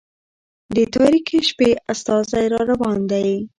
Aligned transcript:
د 0.75 0.77
تاريكي 0.95 1.39
شپې 1.49 1.69
استازى 1.91 2.43
را 2.53 2.61
روان 2.71 2.99
دى 3.11 3.29